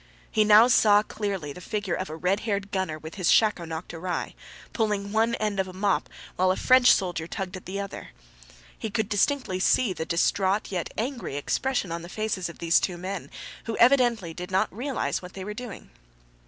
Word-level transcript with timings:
He 0.31 0.43
now 0.43 0.67
saw 0.67 1.03
clearly 1.03 1.53
the 1.53 1.61
figure 1.61 1.93
of 1.93 2.09
a 2.09 2.15
red 2.15 2.39
haired 2.39 2.71
gunner 2.71 2.97
with 2.97 3.13
his 3.21 3.29
shako 3.29 3.65
knocked 3.65 3.93
awry, 3.93 4.33
pulling 4.73 5.11
one 5.11 5.35
end 5.35 5.59
of 5.59 5.67
a 5.67 5.73
mop 5.73 6.09
while 6.37 6.49
a 6.49 6.55
French 6.55 6.91
soldier 6.91 7.27
tugged 7.27 7.55
at 7.55 7.67
the 7.67 7.79
other. 7.79 8.09
He 8.75 8.89
could 8.89 9.07
distinctly 9.09 9.59
see 9.59 9.93
the 9.93 10.03
distraught 10.07 10.71
yet 10.71 10.91
angry 10.97 11.37
expression 11.37 11.91
on 11.91 12.01
the 12.01 12.09
faces 12.09 12.49
of 12.49 12.57
these 12.57 12.79
two 12.79 12.97
men, 12.97 13.29
who 13.65 13.77
evidently 13.77 14.33
did 14.33 14.49
not 14.49 14.75
realize 14.75 15.21
what 15.21 15.33
they 15.33 15.43
were 15.45 15.53
doing. 15.53 15.91